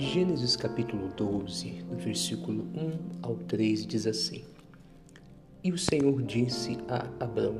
[0.00, 4.42] Gênesis capítulo 12, do versículo 1 ao 3 diz assim:
[5.62, 7.58] E o Senhor disse a Abrão: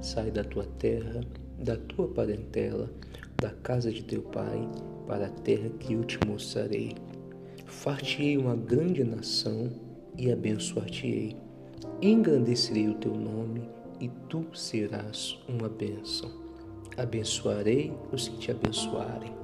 [0.00, 1.20] Sai da tua terra,
[1.56, 2.90] da tua parentela,
[3.36, 4.68] da casa de teu pai,
[5.06, 6.96] para a terra que eu te mostrarei.
[7.66, 9.70] Far-te-ei uma grande nação
[10.18, 11.36] e abençoar-te-ei.
[12.02, 13.62] Engrandecerei o teu nome
[14.00, 16.32] e tu serás uma bênção.
[16.96, 19.39] Abençoarei os que te abençoarem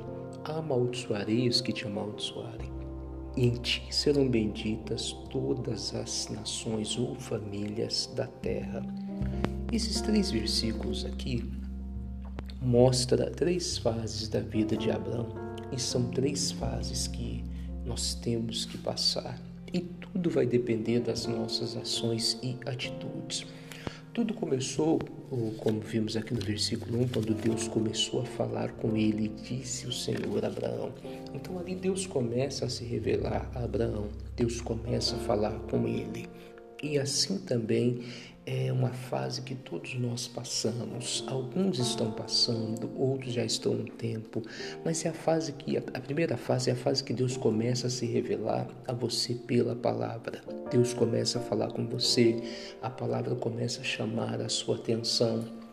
[0.52, 2.70] amaldiçoarei os que te amaldiçoarem.
[3.36, 8.82] E em ti serão benditas todas as nações ou famílias da terra.
[9.72, 11.44] Esses três versículos aqui
[12.62, 15.28] mostram três fases da vida de Abraão
[15.72, 17.44] e são três fases que
[17.84, 19.40] nós temos que passar.
[19.72, 23.44] E tudo vai depender das nossas ações e atitudes.
[24.16, 24.98] Tudo começou,
[25.58, 29.92] como vimos aqui no versículo 1, quando Deus começou a falar com ele, disse o
[29.92, 30.90] Senhor a Abraão.
[31.34, 36.26] Então ali Deus começa a se revelar a Abraão, Deus começa a falar com ele.
[36.82, 38.04] E assim também
[38.46, 41.24] é uma fase que todos nós passamos.
[41.26, 44.40] Alguns estão passando, outros já estão no tempo,
[44.84, 47.90] mas é a fase que a primeira fase é a fase que Deus começa a
[47.90, 50.40] se revelar a você pela palavra.
[50.70, 52.40] Deus começa a falar com você,
[52.80, 55.65] a palavra começa a chamar a sua atenção.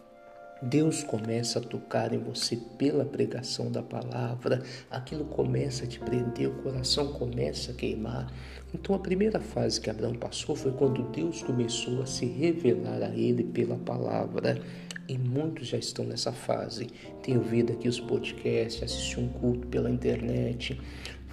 [0.64, 6.48] Deus começa a tocar em você pela pregação da palavra, aquilo começa a te prender,
[6.48, 8.32] o coração começa a queimar.
[8.74, 13.10] Então, a primeira fase que Abraão passou foi quando Deus começou a se revelar a
[13.10, 14.58] ele pela palavra.
[15.06, 16.88] E muitos já estão nessa fase.
[17.22, 20.80] Tem ouvido aqui os podcasts, assistir um culto pela internet,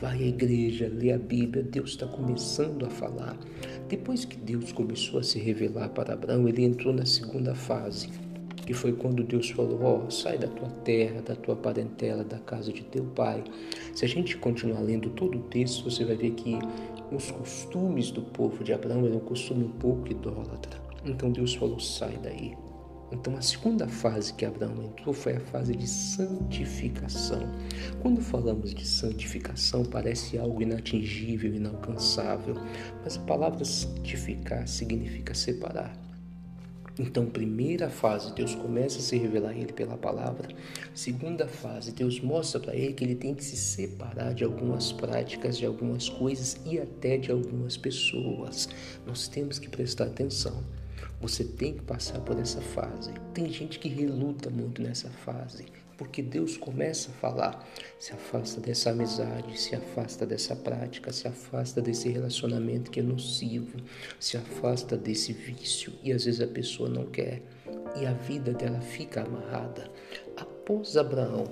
[0.00, 1.62] vai à igreja, lê a Bíblia.
[1.62, 3.38] Deus está começando a falar.
[3.88, 8.08] Depois que Deus começou a se revelar para Abraão, ele entrou na segunda fase
[8.70, 12.38] que foi quando Deus falou: Ó, oh, sai da tua terra, da tua parentela, da
[12.38, 13.42] casa de teu pai.
[13.92, 16.56] Se a gente continuar lendo todo o texto, você vai ver que
[17.10, 20.80] os costumes do povo de Abraão eram um costume um pouco idólatra.
[21.04, 22.56] Então Deus falou: sai daí.
[23.12, 27.42] Então, a segunda fase que Abraão entrou foi a fase de santificação.
[28.00, 32.54] Quando falamos de santificação, parece algo inatingível, inalcançável,
[33.02, 36.09] mas a palavra santificar significa separar.
[37.00, 40.48] Então, primeira fase, Deus começa a se revelar a ele pela palavra.
[40.94, 45.56] Segunda fase, Deus mostra para ele que ele tem que se separar de algumas práticas,
[45.56, 48.68] de algumas coisas e até de algumas pessoas.
[49.06, 50.62] Nós temos que prestar atenção.
[51.22, 53.12] Você tem que passar por essa fase.
[53.32, 55.64] Tem gente que reluta muito nessa fase
[56.00, 57.68] porque Deus começa a falar.
[57.98, 63.76] Se afasta dessa amizade, se afasta dessa prática, se afasta desse relacionamento que é nocivo,
[64.18, 67.42] se afasta desse vício e às vezes a pessoa não quer
[68.00, 69.90] e a vida dela fica amarrada.
[70.38, 71.44] Após Abraão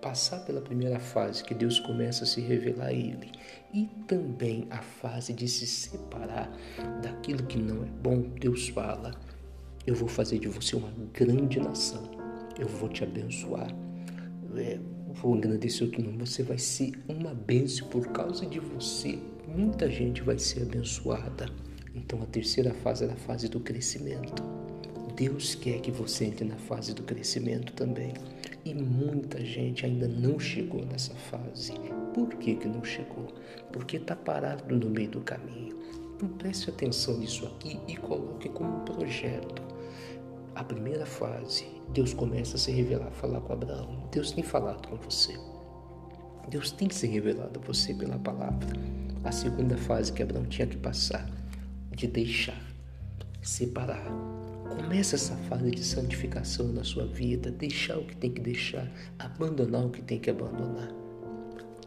[0.00, 3.32] passar pela primeira fase que Deus começa a se revelar a ele
[3.74, 6.50] e também a fase de se separar
[7.02, 9.10] daquilo que não é bom, Deus fala:
[9.86, 12.13] Eu vou fazer de você uma grande nação
[12.58, 13.74] eu vou te abençoar.
[14.56, 14.78] É,
[15.08, 16.18] vou agradecer o teu nome.
[16.18, 19.18] Você vai ser uma bênção por causa de você.
[19.48, 21.46] Muita gente vai ser abençoada.
[21.94, 24.42] Então a terceira fase é a fase do crescimento.
[25.14, 28.12] Deus quer que você entre na fase do crescimento também.
[28.64, 31.72] E muita gente ainda não chegou nessa fase.
[32.12, 33.32] Por que, que não chegou?
[33.72, 35.76] Porque está parado no meio do caminho.
[36.16, 39.63] Então preste atenção nisso aqui e coloque como um projeto
[40.54, 44.08] a primeira fase, Deus começa a se revelar, falar com Abraão.
[44.12, 45.36] Deus tem falado com você.
[46.48, 48.68] Deus tem se revelado a você pela palavra.
[49.24, 51.28] A segunda fase que Abraão tinha que passar,
[51.90, 52.60] de deixar,
[53.42, 54.04] separar.
[54.76, 59.86] Começa essa fase de santificação na sua vida, deixar o que tem que deixar, abandonar
[59.86, 60.88] o que tem que abandonar.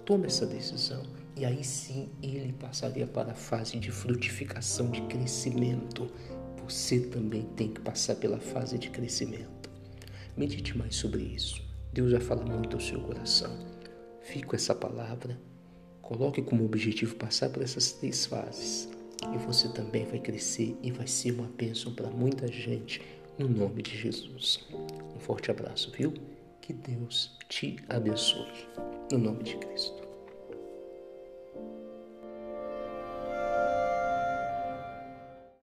[0.05, 1.03] Tome essa decisão
[1.35, 6.09] e aí sim ele passaria para a fase de frutificação, de crescimento,
[6.67, 9.69] você também tem que passar pela fase de crescimento.
[10.35, 11.61] Medite mais sobre isso.
[11.93, 13.57] Deus já fala muito ao seu coração.
[14.21, 15.39] Fique com essa palavra.
[16.01, 18.89] Coloque como objetivo passar por essas três fases.
[19.33, 23.01] E você também vai crescer e vai ser uma bênção para muita gente,
[23.39, 24.59] no nome de Jesus.
[25.15, 26.13] Um forte abraço, viu?
[26.61, 28.67] Que Deus te abençoe.
[29.09, 30.06] No nome de Cristo.